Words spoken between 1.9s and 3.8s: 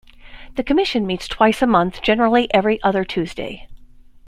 generally every other Tuesday.